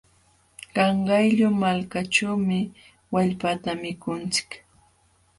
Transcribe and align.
Qanqayllu 0.75 1.47
malkaćhuumi 1.63 2.59
wallpata 3.13 3.69
mikunchik. 3.81 4.49